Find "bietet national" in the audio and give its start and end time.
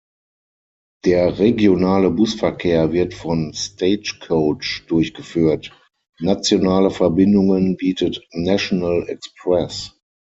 7.77-9.07